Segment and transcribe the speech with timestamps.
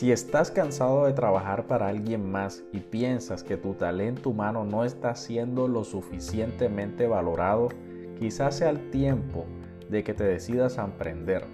[0.00, 4.82] Si estás cansado de trabajar para alguien más y piensas que tu talento humano no
[4.86, 7.68] está siendo lo suficientemente valorado,
[8.18, 9.44] quizás sea el tiempo
[9.90, 11.44] de que te decidas a emprender.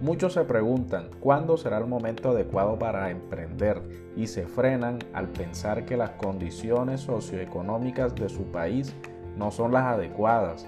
[0.00, 3.80] Muchos se preguntan cuándo será el momento adecuado para emprender
[4.16, 8.92] y se frenan al pensar que las condiciones socioeconómicas de su país
[9.36, 10.66] no son las adecuadas.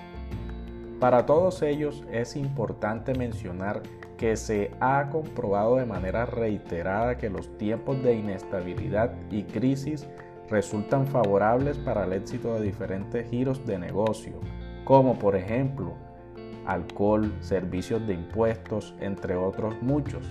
[1.01, 3.83] Para todos ellos es importante mencionar
[4.19, 10.07] que se ha comprobado de manera reiterada que los tiempos de inestabilidad y crisis
[10.51, 14.35] resultan favorables para el éxito de diferentes giros de negocio,
[14.85, 15.95] como por ejemplo
[16.67, 20.27] alcohol, servicios de impuestos, entre otros muchos.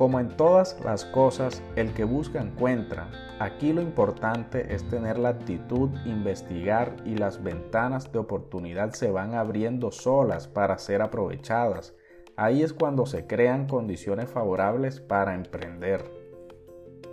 [0.00, 3.10] Como en todas las cosas, el que busca encuentra.
[3.38, 9.34] Aquí lo importante es tener la actitud, investigar y las ventanas de oportunidad se van
[9.34, 11.94] abriendo solas para ser aprovechadas.
[12.34, 16.02] Ahí es cuando se crean condiciones favorables para emprender.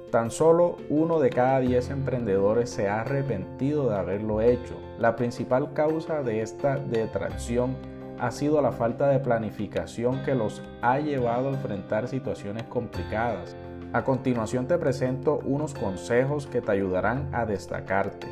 [0.09, 4.79] Tan solo uno de cada diez emprendedores se ha arrepentido de haberlo hecho.
[4.97, 10.99] La principal causa de esta detracción ha sido la falta de planificación que los ha
[10.99, 13.55] llevado a enfrentar situaciones complicadas.
[13.93, 18.27] A continuación te presento unos consejos que te ayudarán a destacarte.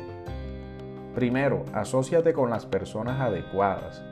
[1.14, 4.04] Primero, asóciate con las personas adecuadas.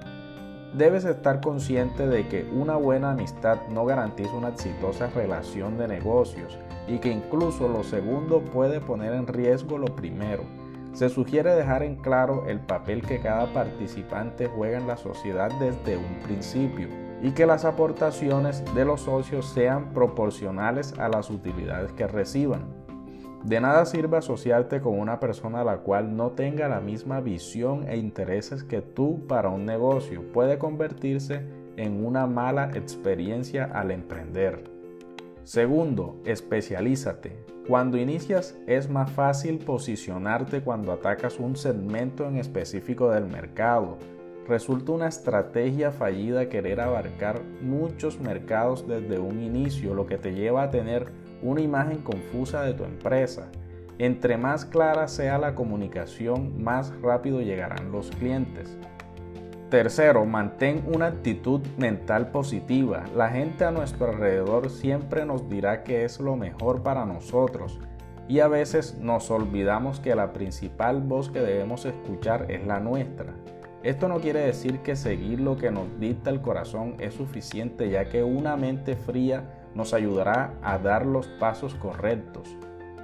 [0.74, 6.58] Debes estar consciente de que una buena amistad no garantiza una exitosa relación de negocios
[6.88, 10.63] y que incluso lo segundo puede poner en riesgo lo primero.
[10.94, 15.96] Se sugiere dejar en claro el papel que cada participante juega en la sociedad desde
[15.96, 16.88] un principio
[17.20, 22.84] y que las aportaciones de los socios sean proporcionales a las utilidades que reciban.
[23.42, 27.88] De nada sirve asociarte con una persona a la cual no tenga la misma visión
[27.88, 30.22] e intereses que tú para un negocio.
[30.32, 31.44] Puede convertirse
[31.76, 34.73] en una mala experiencia al emprender.
[35.44, 37.36] Segundo, especialízate.
[37.68, 43.98] Cuando inicias es más fácil posicionarte cuando atacas un segmento en específico del mercado.
[44.48, 50.62] Resulta una estrategia fallida querer abarcar muchos mercados desde un inicio, lo que te lleva
[50.62, 51.08] a tener
[51.42, 53.50] una imagen confusa de tu empresa.
[53.98, 58.78] Entre más clara sea la comunicación, más rápido llegarán los clientes.
[59.74, 63.02] Tercero, mantén una actitud mental positiva.
[63.16, 67.80] La gente a nuestro alrededor siempre nos dirá que es lo mejor para nosotros
[68.28, 73.34] y a veces nos olvidamos que la principal voz que debemos escuchar es la nuestra.
[73.82, 78.08] Esto no quiere decir que seguir lo que nos dicta el corazón es suficiente ya
[78.08, 79.42] que una mente fría
[79.74, 82.48] nos ayudará a dar los pasos correctos.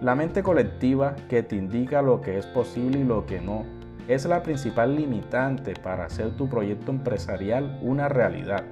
[0.01, 3.80] La mente colectiva que te indica lo que es posible y lo que no
[4.11, 8.65] es la principal limitante para hacer tu proyecto empresarial una realidad.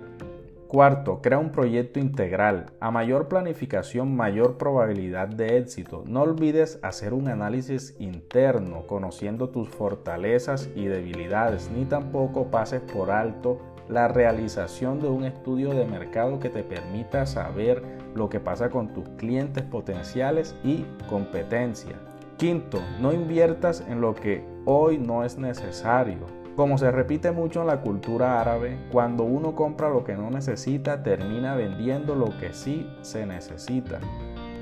[0.67, 2.67] Cuarto, crea un proyecto integral.
[2.81, 6.03] A mayor planificación, mayor probabilidad de éxito.
[6.07, 13.13] No olvides hacer un análisis interno, conociendo tus fortalezas y debilidades, ni tampoco pases por
[13.13, 17.83] alto la realización de un estudio de mercado que te permita saber
[18.15, 21.97] lo que pasa con tus clientes potenciales y competencia.
[22.39, 26.19] Quinto, no inviertas en lo que hoy no es necesario.
[26.55, 31.03] Como se repite mucho en la cultura árabe, cuando uno compra lo que no necesita,
[31.03, 33.99] termina vendiendo lo que sí se necesita.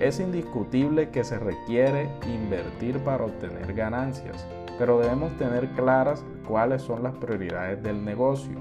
[0.01, 4.47] Es indiscutible que se requiere invertir para obtener ganancias,
[4.79, 8.59] pero debemos tener claras cuáles son las prioridades del negocio.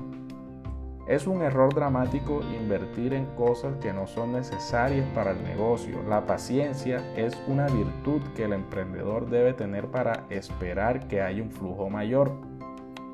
[1.07, 6.01] Es un error dramático invertir en cosas que no son necesarias para el negocio.
[6.09, 11.51] La paciencia es una virtud que el emprendedor debe tener para esperar que haya un
[11.51, 12.31] flujo mayor.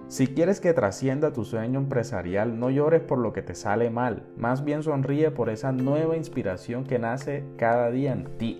[0.07, 4.23] Si quieres que trascienda tu sueño empresarial, no llores por lo que te sale mal,
[4.37, 8.59] más bien sonríe por esa nueva inspiración que nace cada día en ti.